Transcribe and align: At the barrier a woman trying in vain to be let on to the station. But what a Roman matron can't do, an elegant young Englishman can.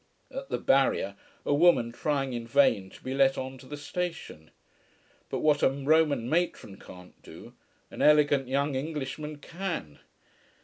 At 0.31 0.49
the 0.49 0.57
barrier 0.57 1.15
a 1.45 1.53
woman 1.53 1.91
trying 1.91 2.33
in 2.33 2.47
vain 2.47 2.89
to 2.89 3.03
be 3.03 3.13
let 3.13 3.37
on 3.37 3.59
to 3.59 3.67
the 3.67 3.77
station. 3.77 4.49
But 5.29 5.41
what 5.41 5.61
a 5.61 5.69
Roman 5.69 6.27
matron 6.27 6.79
can't 6.79 7.21
do, 7.21 7.53
an 7.91 8.01
elegant 8.01 8.47
young 8.47 8.73
Englishman 8.73 9.37
can. 9.37 9.99